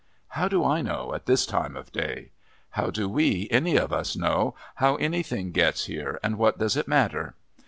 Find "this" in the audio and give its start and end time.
1.27-1.45